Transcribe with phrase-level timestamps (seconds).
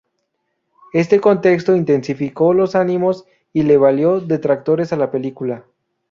[0.93, 5.63] Este contexto intensificó los ánimos y le valió detractores a la película.